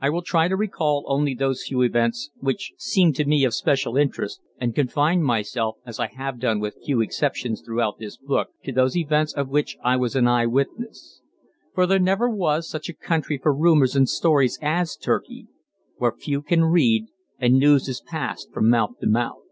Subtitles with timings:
[0.00, 3.96] I will try to recall only those few events which seem to me of special
[3.96, 8.72] interest, and confine myself, as I have done with few exceptions throughout this book, to
[8.72, 11.22] those events of which I was an eye witness.
[11.72, 15.46] For there never was such a country for rumors and stories as Turkey,
[15.98, 17.04] where few can read
[17.38, 19.44] and news is passed from mouth to mouth.